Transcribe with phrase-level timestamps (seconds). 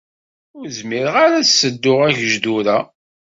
[0.57, 2.77] Ur zmireɣ ara ad ssedduɣ agejdur-a.